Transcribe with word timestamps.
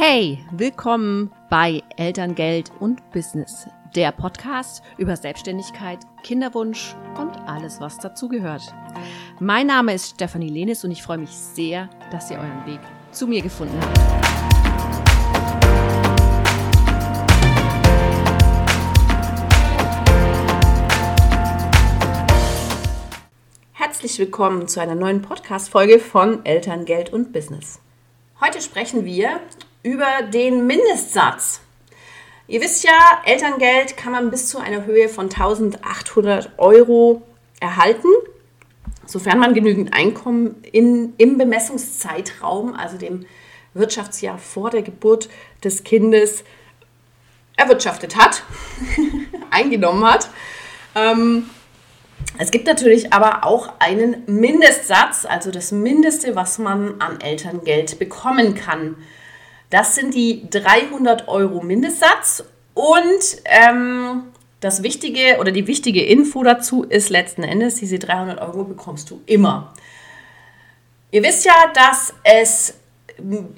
Hey, 0.00 0.38
willkommen 0.52 1.32
bei 1.50 1.82
Elterngeld 1.96 2.70
und 2.78 3.10
Business, 3.10 3.66
der 3.96 4.12
Podcast 4.12 4.80
über 4.96 5.16
Selbstständigkeit, 5.16 5.98
Kinderwunsch 6.22 6.94
und 7.20 7.36
alles, 7.48 7.80
was 7.80 7.98
dazugehört. 7.98 8.62
Mein 9.40 9.66
Name 9.66 9.94
ist 9.94 10.10
Stefanie 10.10 10.50
Lenis 10.50 10.84
und 10.84 10.92
ich 10.92 11.02
freue 11.02 11.18
mich 11.18 11.30
sehr, 11.30 11.90
dass 12.12 12.30
ihr 12.30 12.38
euren 12.38 12.64
Weg 12.64 12.78
zu 13.10 13.26
mir 13.26 13.42
gefunden 13.42 13.76
habt. 13.80 13.98
Herzlich 23.72 24.16
willkommen 24.20 24.68
zu 24.68 24.80
einer 24.80 24.94
neuen 24.94 25.22
Podcast-Folge 25.22 25.98
von 25.98 26.46
Elterngeld 26.46 27.12
und 27.12 27.32
Business. 27.32 27.80
Heute 28.40 28.62
sprechen 28.62 29.04
wir 29.04 29.40
über 29.82 30.22
den 30.22 30.66
Mindestsatz. 30.66 31.60
Ihr 32.46 32.60
wisst 32.62 32.84
ja, 32.84 33.20
Elterngeld 33.24 33.96
kann 33.96 34.12
man 34.12 34.30
bis 34.30 34.48
zu 34.48 34.58
einer 34.58 34.86
Höhe 34.86 35.08
von 35.08 35.26
1800 35.26 36.52
Euro 36.56 37.22
erhalten, 37.60 38.08
sofern 39.04 39.38
man 39.38 39.54
genügend 39.54 39.92
Einkommen 39.92 40.62
in, 40.72 41.12
im 41.18 41.36
Bemessungszeitraum, 41.36 42.74
also 42.74 42.96
dem 42.96 43.26
Wirtschaftsjahr 43.74 44.38
vor 44.38 44.70
der 44.70 44.82
Geburt 44.82 45.28
des 45.62 45.84
Kindes, 45.84 46.44
erwirtschaftet 47.56 48.16
hat, 48.16 48.44
eingenommen 49.50 50.04
hat. 50.04 50.30
Ähm, 50.94 51.50
es 52.38 52.50
gibt 52.50 52.66
natürlich 52.66 53.12
aber 53.12 53.44
auch 53.44 53.72
einen 53.78 54.22
Mindestsatz, 54.26 55.26
also 55.26 55.50
das 55.50 55.72
Mindeste, 55.72 56.36
was 56.36 56.58
man 56.58 57.00
an 57.00 57.20
Elterngeld 57.20 57.98
bekommen 57.98 58.54
kann. 58.54 58.96
Das 59.70 59.94
sind 59.94 60.14
die 60.14 60.48
300 60.50 61.28
Euro 61.28 61.62
Mindestsatz 61.62 62.44
und 62.74 63.42
ähm, 63.44 64.24
das 64.60 64.82
Wichtige 64.82 65.38
oder 65.40 65.52
die 65.52 65.66
wichtige 65.66 66.02
Info 66.04 66.42
dazu 66.42 66.84
ist 66.84 67.10
letzten 67.10 67.42
Endes, 67.42 67.76
diese 67.76 67.98
300 67.98 68.40
Euro 68.40 68.64
bekommst 68.64 69.10
du 69.10 69.20
immer. 69.26 69.74
Ihr 71.10 71.22
wisst 71.22 71.44
ja, 71.44 71.54
dass 71.74 72.12
es 72.24 72.74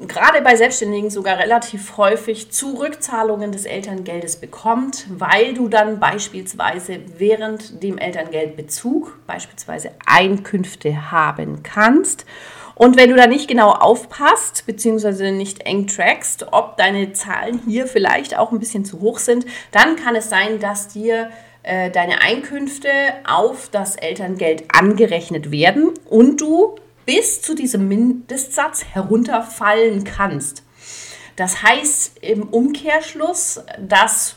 gerade 0.06 0.40
bei 0.42 0.56
Selbstständigen 0.56 1.10
sogar 1.10 1.38
relativ 1.38 1.96
häufig 1.96 2.50
Zurückzahlungen 2.50 3.52
des 3.52 3.66
Elterngeldes 3.66 4.36
bekommt, 4.36 5.06
weil 5.10 5.54
du 5.54 5.68
dann 5.68 6.00
beispielsweise 6.00 7.00
während 7.18 7.82
dem 7.82 7.98
Elterngeldbezug 7.98 9.18
beispielsweise 9.26 9.92
Einkünfte 10.06 11.10
haben 11.10 11.62
kannst. 11.62 12.24
Und 12.80 12.96
wenn 12.96 13.10
du 13.10 13.16
da 13.16 13.26
nicht 13.26 13.46
genau 13.46 13.72
aufpasst, 13.72 14.64
beziehungsweise 14.64 15.32
nicht 15.32 15.66
eng 15.66 15.86
trackst, 15.86 16.46
ob 16.50 16.78
deine 16.78 17.12
Zahlen 17.12 17.60
hier 17.66 17.86
vielleicht 17.86 18.38
auch 18.38 18.52
ein 18.52 18.58
bisschen 18.58 18.86
zu 18.86 19.00
hoch 19.00 19.18
sind, 19.18 19.44
dann 19.70 19.96
kann 19.96 20.16
es 20.16 20.30
sein, 20.30 20.60
dass 20.60 20.88
dir 20.88 21.28
äh, 21.62 21.90
deine 21.90 22.22
Einkünfte 22.22 22.88
auf 23.28 23.68
das 23.68 23.96
Elterngeld 23.96 24.64
angerechnet 24.72 25.50
werden 25.50 25.90
und 26.08 26.40
du 26.40 26.76
bis 27.04 27.42
zu 27.42 27.54
diesem 27.54 27.86
Mindestsatz 27.86 28.82
herunterfallen 28.82 30.04
kannst. 30.04 30.62
Das 31.36 31.62
heißt 31.62 32.20
im 32.22 32.44
Umkehrschluss, 32.44 33.62
dass, 33.78 34.36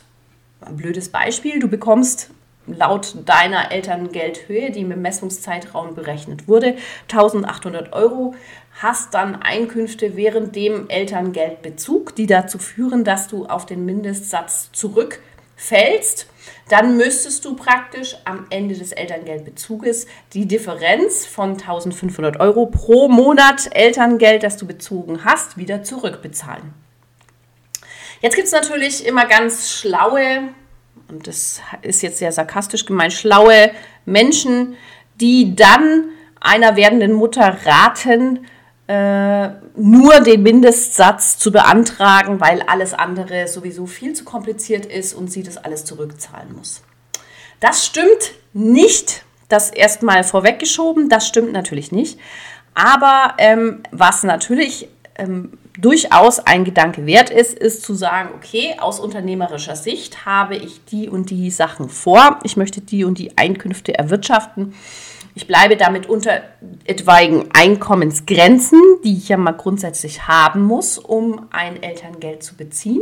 ein 0.59 0.75
blödes 0.75 1.07
Beispiel, 1.07 1.61
du 1.61 1.69
bekommst 1.69 2.29
laut 2.67 3.15
deiner 3.25 3.71
Elterngeldhöhe, 3.71 4.71
die 4.71 4.81
im 4.81 4.89
Bemessungszeitraum 4.89 5.95
berechnet 5.95 6.47
wurde, 6.47 6.77
1800 7.03 7.93
Euro, 7.93 8.35
hast 8.81 9.13
dann 9.13 9.41
Einkünfte 9.41 10.15
während 10.15 10.55
dem 10.55 10.89
Elterngeldbezug, 10.89 12.15
die 12.15 12.25
dazu 12.25 12.57
führen, 12.57 13.03
dass 13.03 13.27
du 13.27 13.45
auf 13.45 13.65
den 13.65 13.85
Mindestsatz 13.85 14.71
zurückfällst 14.71 16.27
dann 16.69 16.97
müsstest 16.97 17.45
du 17.45 17.55
praktisch 17.55 18.15
am 18.25 18.47
Ende 18.49 18.75
des 18.75 18.91
Elterngeldbezuges 18.91 20.07
die 20.33 20.47
Differenz 20.47 21.25
von 21.25 21.51
1500 21.51 22.39
Euro 22.39 22.67
pro 22.67 23.09
Monat 23.09 23.69
Elterngeld, 23.75 24.43
das 24.43 24.57
du 24.57 24.65
bezogen 24.65 25.25
hast, 25.25 25.57
wieder 25.57 25.83
zurückbezahlen. 25.83 26.73
Jetzt 28.21 28.35
gibt 28.35 28.47
es 28.47 28.53
natürlich 28.53 29.05
immer 29.05 29.25
ganz 29.25 29.69
schlaue, 29.71 30.49
und 31.13 31.27
das 31.27 31.61
ist 31.83 32.01
jetzt 32.01 32.17
sehr 32.17 32.31
sarkastisch 32.31 32.85
gemeint, 32.85 33.13
schlaue 33.13 33.71
Menschen, 34.05 34.75
die 35.21 35.55
dann 35.55 36.09
einer 36.41 36.75
werdenden 36.75 37.13
Mutter 37.13 37.57
raten, 37.65 38.47
äh, 38.87 39.49
nur 39.77 40.19
den 40.21 40.43
Mindestsatz 40.43 41.37
zu 41.37 41.51
beantragen, 41.51 42.41
weil 42.41 42.61
alles 42.63 42.93
andere 42.93 43.47
sowieso 43.47 43.85
viel 43.85 44.13
zu 44.13 44.25
kompliziert 44.25 44.85
ist 44.85 45.13
und 45.13 45.31
sie 45.31 45.43
das 45.43 45.57
alles 45.57 45.85
zurückzahlen 45.85 46.53
muss. 46.55 46.81
Das 47.59 47.85
stimmt 47.85 48.33
nicht. 48.53 49.23
Das 49.47 49.69
erstmal 49.69 50.23
vorweggeschoben, 50.23 51.09
das 51.09 51.27
stimmt 51.27 51.53
natürlich 51.53 51.91
nicht. 51.91 52.19
Aber 52.73 53.35
ähm, 53.37 53.83
was 53.91 54.23
natürlich 54.23 54.89
ähm, 55.15 55.57
durchaus 55.77 56.39
ein 56.39 56.65
Gedanke 56.65 57.05
wert 57.05 57.29
ist, 57.29 57.57
ist 57.57 57.83
zu 57.83 57.93
sagen, 57.93 58.29
okay, 58.35 58.75
aus 58.79 58.99
unternehmerischer 58.99 59.75
Sicht 59.75 60.25
habe 60.25 60.55
ich 60.55 60.85
die 60.85 61.09
und 61.09 61.29
die 61.29 61.49
Sachen 61.49 61.89
vor, 61.89 62.39
ich 62.43 62.57
möchte 62.57 62.81
die 62.81 63.03
und 63.03 63.17
die 63.17 63.37
Einkünfte 63.37 63.97
erwirtschaften 63.97 64.73
ich 65.35 65.47
bleibe 65.47 65.77
damit 65.77 66.07
unter 66.07 66.41
etwaigen 66.85 67.49
Einkommensgrenzen, 67.53 68.79
die 69.03 69.17
ich 69.17 69.29
ja 69.29 69.37
mal 69.37 69.53
grundsätzlich 69.53 70.27
haben 70.27 70.61
muss, 70.61 70.99
um 70.99 71.47
ein 71.51 71.81
Elterngeld 71.81 72.43
zu 72.43 72.55
beziehen. 72.55 73.01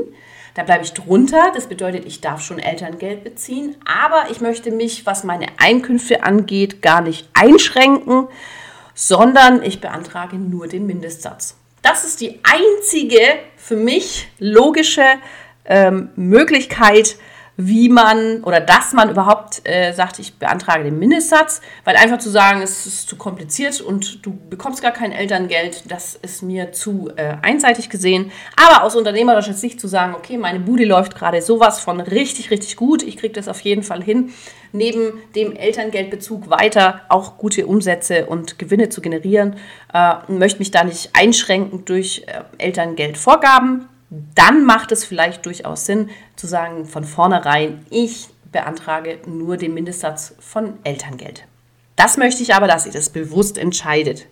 Da 0.53 0.63
bleibe 0.63 0.83
ich 0.83 0.93
drunter. 0.93 1.51
Das 1.53 1.67
bedeutet, 1.67 2.05
ich 2.05 2.21
darf 2.21 2.41
schon 2.41 2.59
Elterngeld 2.59 3.23
beziehen. 3.23 3.75
Aber 3.85 4.31
ich 4.31 4.39
möchte 4.39 4.71
mich, 4.71 5.05
was 5.05 5.23
meine 5.23 5.47
Einkünfte 5.57 6.23
angeht, 6.23 6.81
gar 6.81 7.01
nicht 7.01 7.27
einschränken, 7.33 8.27
sondern 8.93 9.61
ich 9.61 9.81
beantrage 9.81 10.37
nur 10.37 10.67
den 10.67 10.85
Mindestsatz. 10.85 11.57
Das 11.81 12.03
ist 12.05 12.21
die 12.21 12.39
einzige 12.43 13.19
für 13.57 13.75
mich 13.75 14.27
logische 14.37 15.03
ähm, 15.65 16.09
Möglichkeit, 16.15 17.15
wie 17.57 17.89
man 17.89 18.43
oder 18.43 18.59
dass 18.59 18.93
man 18.93 19.09
überhaupt 19.09 19.61
äh, 19.67 19.91
sagt, 19.93 20.19
ich 20.19 20.35
beantrage 20.35 20.83
den 20.83 20.97
Mindestsatz, 20.97 21.61
weil 21.83 21.95
einfach 21.95 22.17
zu 22.17 22.29
sagen, 22.29 22.61
es 22.61 22.85
ist 22.85 23.09
zu 23.09 23.17
kompliziert 23.17 23.81
und 23.81 24.25
du 24.25 24.37
bekommst 24.49 24.81
gar 24.81 24.91
kein 24.91 25.11
Elterngeld, 25.11 25.91
das 25.91 26.15
ist 26.15 26.41
mir 26.41 26.71
zu 26.71 27.09
äh, 27.15 27.35
einseitig 27.41 27.89
gesehen. 27.89 28.31
Aber 28.55 28.83
aus 28.83 28.95
unternehmerischer 28.95 29.53
Sicht 29.53 29.79
zu 29.79 29.87
sagen, 29.87 30.15
okay, 30.15 30.37
meine 30.37 30.59
Bude 30.59 30.85
läuft 30.85 31.15
gerade 31.15 31.41
sowas 31.41 31.79
von 31.79 31.99
richtig, 31.99 32.51
richtig 32.51 32.77
gut, 32.77 33.03
ich 33.03 33.17
kriege 33.17 33.33
das 33.33 33.47
auf 33.47 33.59
jeden 33.61 33.83
Fall 33.83 34.01
hin, 34.01 34.33
neben 34.71 35.19
dem 35.35 35.55
Elterngeldbezug 35.55 36.49
weiter 36.49 37.01
auch 37.09 37.37
gute 37.37 37.67
Umsätze 37.67 38.25
und 38.25 38.57
Gewinne 38.57 38.89
zu 38.89 39.01
generieren, 39.01 39.57
äh, 39.93 40.13
möchte 40.29 40.59
mich 40.59 40.71
da 40.71 40.83
nicht 40.83 41.11
einschränken 41.13 41.85
durch 41.85 42.23
äh, 42.27 42.63
Elterngeldvorgaben 42.63 43.89
dann 44.11 44.65
macht 44.65 44.91
es 44.91 45.05
vielleicht 45.05 45.45
durchaus 45.45 45.85
Sinn 45.85 46.09
zu 46.35 46.45
sagen 46.45 46.85
von 46.85 47.05
vornherein, 47.05 47.85
ich 47.89 48.27
beantrage 48.51 49.19
nur 49.25 49.55
den 49.55 49.73
Mindestsatz 49.73 50.35
von 50.39 50.77
Elterngeld. 50.83 51.45
Das 51.95 52.17
möchte 52.17 52.43
ich 52.43 52.53
aber, 52.53 52.67
dass 52.67 52.85
ihr 52.85 52.91
das 52.91 53.09
bewusst 53.09 53.57
entscheidet. 53.57 54.27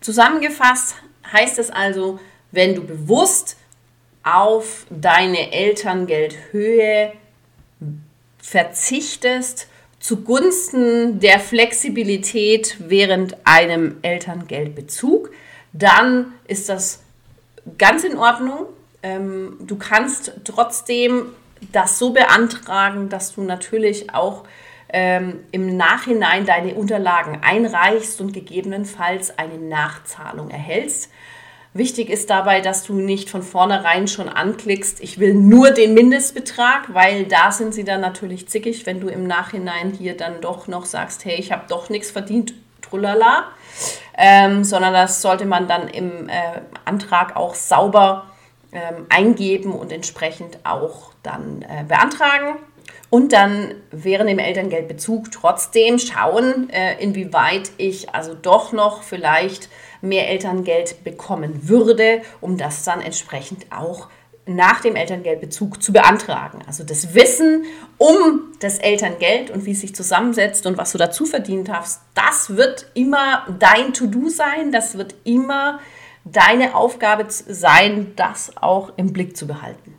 Zusammengefasst 0.00 0.94
heißt 1.32 1.58
es 1.58 1.70
also, 1.70 2.20
wenn 2.52 2.76
du 2.76 2.82
bewusst 2.84 3.56
auf 4.22 4.86
deine 4.90 5.52
Elterngeldhöhe 5.52 7.12
verzichtest, 8.38 9.66
zugunsten 9.98 11.18
der 11.18 11.40
Flexibilität 11.40 12.76
während 12.78 13.36
einem 13.44 13.96
Elterngeldbezug, 14.02 15.32
dann 15.72 16.32
ist 16.46 16.68
das 16.68 17.00
ganz 17.78 18.04
in 18.04 18.16
Ordnung. 18.16 18.66
Ähm, 19.02 19.56
du 19.60 19.76
kannst 19.76 20.32
trotzdem 20.44 21.26
das 21.72 21.98
so 21.98 22.10
beantragen, 22.10 23.08
dass 23.08 23.34
du 23.34 23.42
natürlich 23.42 24.12
auch 24.14 24.44
ähm, 24.88 25.40
im 25.52 25.76
Nachhinein 25.76 26.46
deine 26.46 26.74
Unterlagen 26.74 27.40
einreichst 27.42 28.20
und 28.20 28.32
gegebenenfalls 28.32 29.38
eine 29.38 29.58
Nachzahlung 29.58 30.50
erhältst. 30.50 31.10
Wichtig 31.74 32.08
ist 32.08 32.30
dabei, 32.30 32.62
dass 32.62 32.84
du 32.84 32.94
nicht 32.94 33.28
von 33.28 33.42
vornherein 33.42 34.08
schon 34.08 34.30
anklickst, 34.30 35.00
ich 35.00 35.18
will 35.18 35.34
nur 35.34 35.72
den 35.72 35.92
Mindestbetrag, 35.92 36.94
weil 36.94 37.24
da 37.24 37.52
sind 37.52 37.74
sie 37.74 37.84
dann 37.84 38.00
natürlich 38.00 38.48
zickig, 38.48 38.86
wenn 38.86 39.00
du 39.00 39.08
im 39.08 39.26
Nachhinein 39.26 39.90
hier 39.92 40.16
dann 40.16 40.40
doch 40.40 40.68
noch 40.68 40.86
sagst, 40.86 41.26
hey, 41.26 41.34
ich 41.38 41.52
habe 41.52 41.64
doch 41.68 41.90
nichts 41.90 42.10
verdient, 42.10 42.54
trullala 42.80 43.48
ähm, 44.16 44.64
sondern 44.64 44.92
das 44.92 45.22
sollte 45.22 45.44
man 45.44 45.68
dann 45.68 45.88
im 45.88 46.28
äh, 46.28 46.32
Antrag 46.84 47.36
auch 47.36 47.54
sauber 47.54 48.26
ähm, 48.72 49.06
eingeben 49.08 49.72
und 49.72 49.92
entsprechend 49.92 50.58
auch 50.64 51.12
dann 51.22 51.62
äh, 51.62 51.84
beantragen. 51.84 52.58
und 53.08 53.32
dann 53.32 53.74
während 53.90 54.28
dem 54.28 54.38
Elterngeldbezug 54.38 55.30
trotzdem 55.30 55.98
schauen, 55.98 56.70
äh, 56.70 57.00
inwieweit 57.00 57.70
ich 57.76 58.14
also 58.14 58.34
doch 58.34 58.72
noch 58.72 59.02
vielleicht 59.02 59.68
mehr 60.00 60.28
Elterngeld 60.28 61.04
bekommen 61.04 61.68
würde, 61.68 62.22
um 62.40 62.56
das 62.56 62.84
dann 62.84 63.00
entsprechend 63.00 63.66
auch 63.70 64.08
nach 64.46 64.80
dem 64.80 64.94
Elterngeldbezug 64.94 65.82
zu 65.82 65.92
beantragen. 65.92 66.60
Also 66.66 66.84
das 66.84 67.14
Wissen 67.14 67.64
um 67.98 68.52
das 68.60 68.78
Elterngeld 68.78 69.50
und 69.50 69.66
wie 69.66 69.72
es 69.72 69.80
sich 69.80 69.94
zusammensetzt 69.94 70.66
und 70.66 70.78
was 70.78 70.92
du 70.92 70.98
dazu 70.98 71.26
verdient 71.26 71.68
hast, 71.68 72.00
das 72.14 72.56
wird 72.56 72.86
immer 72.94 73.44
dein 73.58 73.92
To-Do 73.92 74.28
sein, 74.28 74.70
das 74.70 74.96
wird 74.96 75.16
immer 75.24 75.80
deine 76.24 76.74
Aufgabe 76.74 77.26
sein, 77.28 78.12
das 78.16 78.52
auch 78.56 78.92
im 78.96 79.12
Blick 79.12 79.36
zu 79.36 79.46
behalten. 79.46 79.94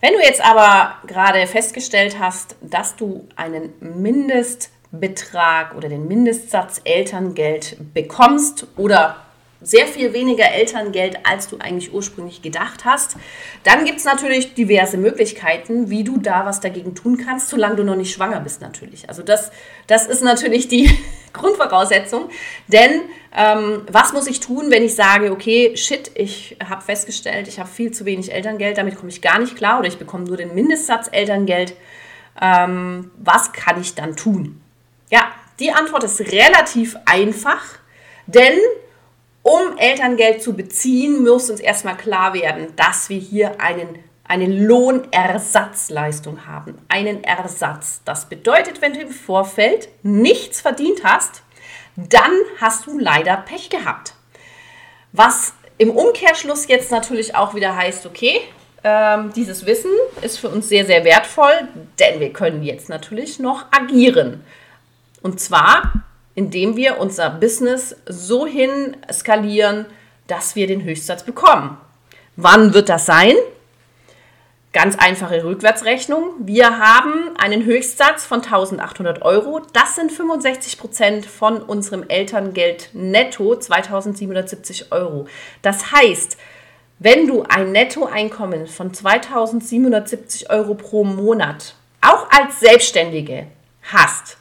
Wenn 0.00 0.14
du 0.14 0.20
jetzt 0.20 0.44
aber 0.44 0.94
gerade 1.06 1.46
festgestellt 1.46 2.18
hast, 2.18 2.56
dass 2.62 2.96
du 2.96 3.28
einen 3.36 3.72
Mindestbetrag 3.80 5.74
oder 5.76 5.88
den 5.88 6.08
Mindestsatz 6.08 6.80
Elterngeld 6.84 7.76
bekommst 7.92 8.66
oder 8.76 9.16
sehr 9.62 9.86
viel 9.86 10.12
weniger 10.12 10.50
Elterngeld, 10.50 11.18
als 11.24 11.48
du 11.48 11.58
eigentlich 11.58 11.92
ursprünglich 11.92 12.40
gedacht 12.40 12.84
hast. 12.84 13.16
Dann 13.62 13.84
gibt 13.84 13.98
es 13.98 14.04
natürlich 14.04 14.54
diverse 14.54 14.96
Möglichkeiten, 14.96 15.90
wie 15.90 16.02
du 16.02 16.16
da 16.16 16.46
was 16.46 16.60
dagegen 16.60 16.94
tun 16.94 17.18
kannst, 17.18 17.48
solange 17.48 17.76
du 17.76 17.84
noch 17.84 17.96
nicht 17.96 18.12
schwanger 18.12 18.40
bist 18.40 18.62
natürlich. 18.62 19.08
Also 19.08 19.22
das, 19.22 19.50
das 19.86 20.06
ist 20.06 20.22
natürlich 20.22 20.68
die 20.68 20.90
Grundvoraussetzung. 21.32 22.30
Denn 22.68 23.02
ähm, 23.36 23.82
was 23.90 24.12
muss 24.12 24.26
ich 24.26 24.40
tun, 24.40 24.70
wenn 24.70 24.82
ich 24.82 24.94
sage, 24.94 25.30
okay, 25.30 25.76
shit, 25.76 26.10
ich 26.14 26.56
habe 26.66 26.82
festgestellt, 26.82 27.46
ich 27.46 27.60
habe 27.60 27.68
viel 27.68 27.92
zu 27.92 28.04
wenig 28.06 28.32
Elterngeld, 28.32 28.78
damit 28.78 28.96
komme 28.96 29.10
ich 29.10 29.20
gar 29.20 29.38
nicht 29.38 29.56
klar 29.56 29.78
oder 29.78 29.88
ich 29.88 29.98
bekomme 29.98 30.24
nur 30.24 30.36
den 30.36 30.54
Mindestsatz 30.54 31.08
Elterngeld. 31.12 31.74
Ähm, 32.40 33.10
was 33.18 33.52
kann 33.52 33.80
ich 33.80 33.94
dann 33.94 34.16
tun? 34.16 34.60
Ja, 35.10 35.32
die 35.58 35.72
Antwort 35.72 36.04
ist 36.04 36.20
relativ 36.20 36.96
einfach, 37.04 37.62
denn 38.26 38.58
um 39.42 39.78
Elterngeld 39.78 40.42
zu 40.42 40.54
beziehen, 40.54 41.24
muss 41.24 41.50
uns 41.50 41.60
erstmal 41.60 41.96
klar 41.96 42.34
werden, 42.34 42.74
dass 42.76 43.08
wir 43.08 43.18
hier 43.18 43.60
einen, 43.60 43.98
eine 44.24 44.46
Lohnersatzleistung 44.46 46.46
haben. 46.46 46.76
Einen 46.88 47.24
Ersatz. 47.24 48.02
Das 48.04 48.28
bedeutet, 48.28 48.82
wenn 48.82 48.92
du 48.92 49.00
im 49.00 49.10
Vorfeld 49.10 49.88
nichts 50.02 50.60
verdient 50.60 51.04
hast, 51.04 51.42
dann 51.96 52.32
hast 52.60 52.86
du 52.86 52.98
leider 52.98 53.36
Pech 53.38 53.70
gehabt. 53.70 54.14
Was 55.12 55.54
im 55.78 55.90
Umkehrschluss 55.90 56.68
jetzt 56.68 56.90
natürlich 56.90 57.34
auch 57.34 57.54
wieder 57.54 57.74
heißt, 57.74 58.06
okay, 58.06 58.40
ähm, 58.84 59.32
dieses 59.34 59.66
Wissen 59.66 59.90
ist 60.22 60.38
für 60.38 60.48
uns 60.48 60.68
sehr, 60.68 60.86
sehr 60.86 61.04
wertvoll, 61.04 61.68
denn 61.98 62.20
wir 62.20 62.32
können 62.32 62.62
jetzt 62.62 62.88
natürlich 62.88 63.38
noch 63.38 63.66
agieren. 63.72 64.44
Und 65.22 65.40
zwar 65.40 65.92
indem 66.34 66.76
wir 66.76 66.98
unser 66.98 67.30
Business 67.30 67.96
so 68.06 68.46
hin 68.46 68.96
skalieren, 69.12 69.86
dass 70.26 70.56
wir 70.56 70.66
den 70.66 70.84
Höchstsatz 70.84 71.24
bekommen. 71.24 71.76
Wann 72.36 72.72
wird 72.72 72.88
das 72.88 73.06
sein? 73.06 73.34
Ganz 74.72 74.96
einfache 74.96 75.42
Rückwärtsrechnung. 75.42 76.34
Wir 76.38 76.78
haben 76.78 77.36
einen 77.36 77.64
Höchstsatz 77.64 78.24
von 78.24 78.40
1800 78.40 79.22
Euro. 79.22 79.60
Das 79.72 79.96
sind 79.96 80.12
65 80.12 80.78
Prozent 80.78 81.26
von 81.26 81.60
unserem 81.60 82.04
Elterngeld 82.06 82.90
netto 82.92 83.56
2770 83.56 84.92
Euro. 84.92 85.26
Das 85.62 85.90
heißt, 85.90 86.36
wenn 87.00 87.26
du 87.26 87.42
ein 87.48 87.72
Nettoeinkommen 87.72 88.68
von 88.68 88.94
2770 88.94 90.50
Euro 90.50 90.74
pro 90.74 91.02
Monat 91.02 91.74
auch 92.00 92.30
als 92.30 92.60
Selbstständige 92.60 93.46
hast, 93.82 94.36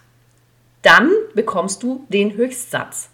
dann 0.83 1.09
bekommst 1.39 1.83
du 1.83 2.05
den 2.09 2.33
Höchstsatz. 2.33 3.11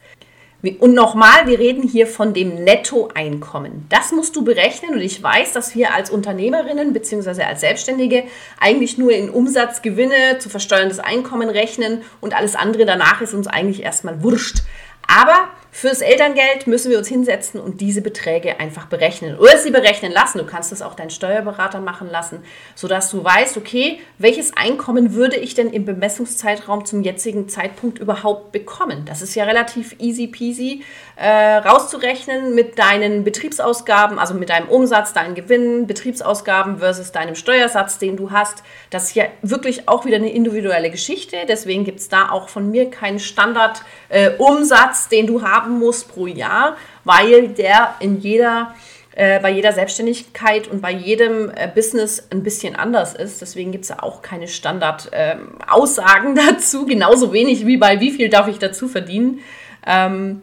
Und 0.79 0.95
nochmal, 0.95 1.45
wir 1.45 1.59
reden 1.59 1.83
hier 1.83 2.07
von 2.07 2.33
dem 2.33 2.63
Nettoeinkommen. 2.63 3.85
Das 3.89 4.11
musst 4.11 4.35
du 4.35 4.43
berechnen 4.43 4.95
und 4.95 5.01
ich 5.01 5.21
weiß, 5.21 5.53
dass 5.53 5.75
wir 5.75 5.93
als 5.93 6.09
Unternehmerinnen 6.09 6.91
bzw. 6.91 7.43
als 7.43 7.61
Selbstständige 7.61 8.23
eigentlich 8.59 8.97
nur 8.97 9.11
in 9.11 9.29
Umsatz, 9.29 9.83
Gewinne, 9.83 10.39
zu 10.39 10.49
versteuerndes 10.49 10.97
Einkommen 10.97 11.49
rechnen 11.49 12.01
und 12.19 12.35
alles 12.35 12.55
andere 12.55 12.85
danach 12.85 13.21
ist 13.21 13.35
uns 13.35 13.45
eigentlich 13.45 13.83
erstmal 13.83 14.23
wurscht. 14.23 14.63
Aber 15.07 15.49
Fürs 15.77 15.99
Elterngeld 15.99 16.67
müssen 16.67 16.89
wir 16.89 16.97
uns 16.97 17.09
hinsetzen 17.09 17.59
und 17.59 17.81
diese 17.81 18.01
Beträge 18.01 18.61
einfach 18.61 18.85
berechnen 18.85 19.37
oder 19.37 19.57
sie 19.57 19.71
berechnen 19.71 20.13
lassen. 20.13 20.37
Du 20.37 20.45
kannst 20.45 20.71
das 20.71 20.81
auch 20.81 20.93
deinen 20.93 21.09
Steuerberater 21.09 21.81
machen 21.81 22.09
lassen, 22.09 22.45
sodass 22.75 23.11
du 23.11 23.21
weißt, 23.21 23.57
okay, 23.57 23.99
welches 24.17 24.55
Einkommen 24.55 25.15
würde 25.15 25.35
ich 25.35 25.53
denn 25.53 25.69
im 25.69 25.83
Bemessungszeitraum 25.83 26.85
zum 26.85 27.01
jetzigen 27.01 27.49
Zeitpunkt 27.49 27.99
überhaupt 27.99 28.53
bekommen? 28.53 29.03
Das 29.03 29.21
ist 29.21 29.35
ja 29.35 29.43
relativ 29.43 29.97
easy 29.99 30.27
peasy 30.27 30.81
äh, 31.17 31.57
rauszurechnen 31.57 32.55
mit 32.55 32.79
deinen 32.79 33.25
Betriebsausgaben, 33.25 34.17
also 34.17 34.33
mit 34.33 34.51
deinem 34.51 34.69
Umsatz, 34.69 35.11
deinen 35.11 35.35
Gewinnen, 35.35 35.87
Betriebsausgaben 35.87 36.79
versus 36.79 37.11
deinem 37.11 37.35
Steuersatz, 37.35 37.97
den 37.97 38.15
du 38.15 38.31
hast. 38.31 38.63
Das 38.91 39.09
ist 39.09 39.15
ja 39.15 39.25
wirklich 39.41 39.89
auch 39.89 40.05
wieder 40.05 40.15
eine 40.15 40.31
individuelle 40.31 40.89
Geschichte. 40.89 41.35
Deswegen 41.49 41.83
gibt 41.83 41.99
es 41.99 42.07
da 42.07 42.29
auch 42.29 42.47
von 42.47 42.71
mir 42.71 42.89
keinen 42.89 43.19
Standardumsatz, 43.19 43.83
äh, 44.09 44.94
den 45.09 45.27
du 45.27 45.41
haben 45.41 45.65
haben 45.65 45.79
muss 45.79 46.03
pro 46.03 46.27
Jahr, 46.27 46.77
weil 47.03 47.49
der 47.49 47.95
in 47.99 48.19
jeder 48.19 48.75
äh, 49.15 49.39
bei 49.39 49.49
jeder 49.49 49.71
Selbstständigkeit 49.71 50.67
und 50.67 50.81
bei 50.81 50.91
jedem 50.91 51.49
äh, 51.49 51.69
Business 51.73 52.27
ein 52.31 52.43
bisschen 52.43 52.75
anders 52.75 53.15
ist. 53.15 53.41
Deswegen 53.41 53.71
gibt 53.71 53.85
es 53.85 53.89
ja 53.89 54.03
auch 54.03 54.21
keine 54.21 54.49
Standard-Aussagen 54.49 56.37
ähm, 56.37 56.45
dazu, 56.49 56.85
genauso 56.85 57.31
wenig 57.31 57.65
wie 57.65 57.77
bei 57.77 58.01
wie 58.01 58.11
viel 58.11 58.27
darf 58.27 58.49
ich 58.49 58.59
dazu 58.59 58.89
verdienen. 58.89 59.39
Ähm, 59.87 60.41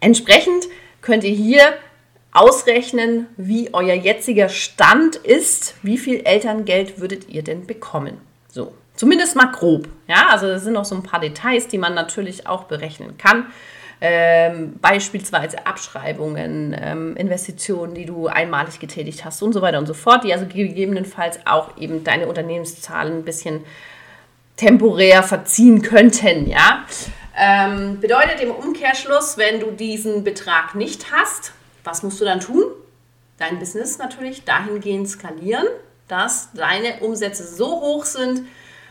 entsprechend 0.00 0.66
könnt 1.00 1.24
ihr 1.24 1.34
hier 1.34 1.62
ausrechnen, 2.32 3.26
wie 3.38 3.70
euer 3.72 3.94
jetziger 3.94 4.50
Stand 4.50 5.16
ist, 5.16 5.74
wie 5.82 5.96
viel 5.96 6.20
Elterngeld 6.24 7.00
würdet 7.00 7.30
ihr 7.30 7.42
denn 7.42 7.66
bekommen. 7.66 8.18
So, 8.48 8.74
zumindest 9.00 9.34
mal 9.36 9.46
grob. 9.46 9.88
Ja, 10.06 10.28
also 10.30 10.46
das 10.46 10.64
sind 10.64 10.74
noch 10.74 10.84
so 10.84 10.94
ein 10.94 11.02
paar 11.02 11.20
Details, 11.20 11.68
die 11.68 11.78
man 11.78 11.94
natürlich 11.94 12.46
auch 12.46 12.64
berechnen 12.64 13.16
kann 13.18 13.46
ähm, 14.00 14.78
beispielsweise 14.80 15.66
Abschreibungen, 15.66 16.74
ähm, 16.80 17.16
Investitionen, 17.16 17.94
die 17.94 18.06
du 18.06 18.28
einmalig 18.28 18.78
getätigt 18.78 19.24
hast 19.24 19.42
und 19.42 19.52
so 19.52 19.60
weiter 19.60 19.78
und 19.78 19.86
so 19.86 19.94
fort, 19.94 20.24
die 20.24 20.32
also 20.32 20.46
gegebenenfalls 20.46 21.40
auch 21.44 21.76
eben 21.76 22.02
deine 22.02 22.26
Unternehmenszahlen 22.26 23.18
ein 23.18 23.24
bisschen 23.24 23.64
temporär 24.56 25.22
verziehen 25.22 25.82
könnten, 25.82 26.48
ja. 26.48 26.84
Ähm, 27.36 28.00
bedeutet 28.00 28.40
im 28.40 28.50
Umkehrschluss, 28.50 29.38
wenn 29.38 29.60
du 29.60 29.70
diesen 29.70 30.24
Betrag 30.24 30.74
nicht 30.74 31.12
hast, 31.12 31.52
was 31.84 32.02
musst 32.02 32.20
du 32.20 32.24
dann 32.24 32.40
tun? 32.40 32.64
Dein 33.38 33.58
Business 33.58 33.98
natürlich 33.98 34.44
dahingehend 34.44 35.08
skalieren, 35.08 35.66
dass 36.08 36.52
deine 36.52 37.00
Umsätze 37.00 37.46
so 37.46 37.80
hoch 37.80 38.04
sind, 38.04 38.42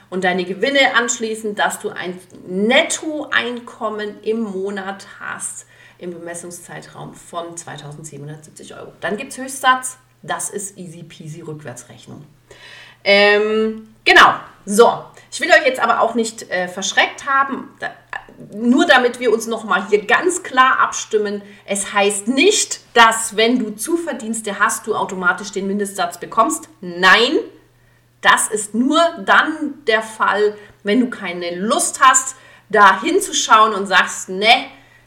und 0.10 0.24
deine 0.24 0.44
Gewinne 0.44 0.96
anschließend, 0.96 1.60
dass 1.60 1.80
du 1.80 1.90
ein 1.90 2.20
Nettoeinkommen 2.48 4.22
im 4.24 4.42
Monat 4.42 5.08
hast 5.20 5.66
im 5.98 6.12
Bemessungszeitraum 6.12 7.14
von 7.14 7.56
2770 7.56 8.76
Euro. 8.76 8.94
Dann 9.02 9.18
gibt 9.18 9.32
es 9.32 9.38
Höchstsatz, 9.38 9.98
das 10.22 10.50
ist 10.50 10.78
easy 10.78 11.04
peasy 11.04 11.42
Rückwärtsrechnung. 11.42 12.26
Ähm, 13.04 13.94
genau, 14.04 14.34
so. 14.66 15.06
Ich 15.32 15.40
will 15.42 15.50
euch 15.50 15.66
jetzt 15.66 15.80
aber 15.80 16.02
auch 16.02 16.16
nicht 16.16 16.50
äh, 16.50 16.68
verschreckt 16.68 17.26
haben. 17.26 17.70
Da, 17.80 17.92
nur 18.54 18.86
damit 18.86 19.20
wir 19.20 19.32
uns 19.32 19.48
nochmal 19.48 19.88
hier 19.90 20.06
ganz 20.06 20.44
klar 20.44 20.80
abstimmen. 20.80 21.42
Es 21.66 21.94
heißt 21.94 22.28
nicht, 22.28 22.80
dass 22.94 23.36
wenn 23.36 23.60
du 23.60 23.72
Zuverdienste 23.72 24.60
hast, 24.60 24.88
du 24.88 24.96
automatisch 24.96 25.52
den 25.52 25.68
Mindestsatz 25.68 26.20
bekommst. 26.20 26.70
Nein, 26.82 27.40
das 28.22 28.50
ist 28.50 28.74
nur 28.74 29.00
dann 29.26 29.76
der 29.88 30.02
Fall, 30.02 30.56
wenn 30.84 31.00
du 31.00 31.10
keine 31.10 31.56
Lust 31.56 32.02
hast, 32.02 32.36
da 32.70 33.02
hinzuschauen 33.02 33.74
und 33.74 33.88
sagst, 33.88 34.30
ne, 34.30 34.66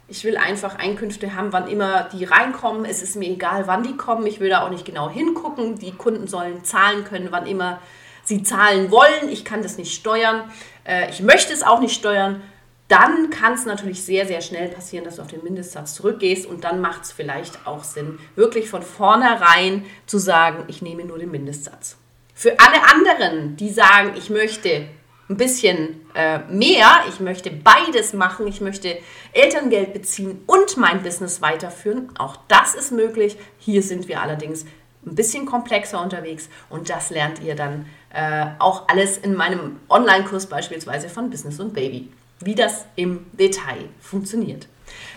ich 0.08 0.24
will 0.24 0.36
einfach 0.36 0.78
Einkünfte 0.78 1.34
haben, 1.34 1.52
wann 1.52 1.68
immer 1.68 2.08
die 2.12 2.24
reinkommen. 2.24 2.84
Es 2.84 3.02
ist 3.02 3.16
mir 3.16 3.30
egal, 3.30 3.66
wann 3.66 3.82
die 3.82 3.96
kommen. 3.96 4.26
Ich 4.26 4.40
will 4.40 4.50
da 4.50 4.64
auch 4.64 4.70
nicht 4.70 4.84
genau 4.84 5.08
hingucken. 5.08 5.78
Die 5.78 5.92
Kunden 5.92 6.26
sollen 6.26 6.64
zahlen 6.64 7.04
können, 7.04 7.28
wann 7.30 7.46
immer 7.46 7.80
sie 8.24 8.42
zahlen 8.42 8.90
wollen. 8.90 9.30
Ich 9.30 9.44
kann 9.44 9.62
das 9.62 9.78
nicht 9.78 9.94
steuern. 9.94 10.50
Äh, 10.84 11.08
ich 11.10 11.20
möchte 11.20 11.52
es 11.52 11.62
auch 11.62 11.80
nicht 11.80 11.94
steuern. 11.94 12.42
Dann 12.88 13.30
kann 13.30 13.54
es 13.54 13.64
natürlich 13.64 14.04
sehr, 14.04 14.26
sehr 14.26 14.42
schnell 14.42 14.68
passieren, 14.68 15.04
dass 15.04 15.16
du 15.16 15.22
auf 15.22 15.28
den 15.28 15.42
Mindestsatz 15.42 15.94
zurückgehst 15.94 16.44
und 16.44 16.62
dann 16.64 16.82
macht 16.82 17.04
es 17.04 17.12
vielleicht 17.12 17.66
auch 17.66 17.82
Sinn, 17.82 18.18
wirklich 18.36 18.68
von 18.68 18.82
vornherein 18.82 19.86
zu 20.04 20.18
sagen, 20.18 20.64
ich 20.68 20.82
nehme 20.82 21.04
nur 21.04 21.18
den 21.18 21.30
Mindestsatz. 21.30 21.96
Für 22.34 22.58
alle 22.58 22.82
anderen, 22.92 23.56
die 23.56 23.70
sagen, 23.70 24.12
ich 24.16 24.30
möchte 24.30 24.86
ein 25.28 25.36
bisschen 25.36 26.06
äh, 26.14 26.38
mehr, 26.50 27.04
ich 27.08 27.20
möchte 27.20 27.50
beides 27.50 28.12
machen, 28.12 28.46
ich 28.46 28.60
möchte 28.60 28.98
Elterngeld 29.32 29.92
beziehen 29.92 30.42
und 30.46 30.76
mein 30.76 31.02
Business 31.02 31.40
weiterführen, 31.40 32.10
auch 32.18 32.36
das 32.48 32.74
ist 32.74 32.92
möglich. 32.92 33.36
Hier 33.58 33.82
sind 33.82 34.08
wir 34.08 34.20
allerdings 34.20 34.64
ein 35.04 35.14
bisschen 35.14 35.46
komplexer 35.46 36.00
unterwegs 36.00 36.48
und 36.70 36.90
das 36.90 37.10
lernt 37.10 37.40
ihr 37.40 37.56
dann 37.56 37.86
äh, 38.12 38.46
auch 38.58 38.88
alles 38.88 39.18
in 39.18 39.34
meinem 39.34 39.80
Online-Kurs 39.88 40.46
beispielsweise 40.46 41.08
von 41.08 41.30
Business 41.30 41.58
und 41.60 41.74
Baby, 41.74 42.12
wie 42.40 42.54
das 42.54 42.84
im 42.96 43.26
Detail 43.32 43.88
funktioniert. 44.00 44.68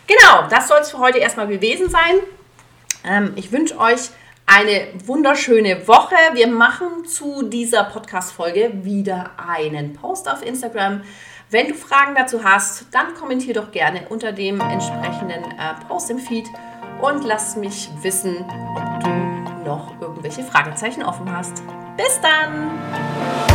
Genau, 0.08 0.48
das 0.50 0.68
soll 0.68 0.80
es 0.82 0.92
für 0.92 1.00
heute 1.00 1.18
erstmal 1.18 1.48
gewesen 1.48 1.90
sein. 1.90 2.16
Ähm, 3.04 3.34
ich 3.36 3.52
wünsche 3.52 3.78
euch 3.80 4.10
eine 4.46 4.88
wunderschöne 5.06 5.88
Woche. 5.88 6.16
Wir 6.34 6.48
machen 6.48 7.06
zu 7.06 7.44
dieser 7.44 7.84
Podcast-Folge 7.86 8.72
wieder 8.84 9.32
einen 9.38 9.94
Post 9.94 10.30
auf 10.30 10.46
Instagram. 10.46 11.02
Wenn 11.50 11.70
du 11.70 11.74
Fragen 11.74 12.16
dazu 12.16 12.44
hast, 12.44 12.86
dann 12.92 13.14
kommentier 13.16 13.54
doch 13.54 13.72
gerne 13.72 14.08
unter 14.10 14.32
dem 14.32 14.60
entsprechenden 14.60 15.44
äh, 15.44 15.86
Post 15.88 16.10
im 16.10 16.20
Feed 16.20 16.48
und 17.02 17.24
lass 17.24 17.56
mich 17.56 17.90
wissen, 18.02 18.46
ob 18.76 19.04
du 19.04 19.10
noch 19.66 20.00
irgendwelche 20.02 20.44
Fragezeichen 20.44 21.04
offen 21.04 21.32
hast. 21.36 21.64
Bis 21.98 22.20
dann! 22.22 23.55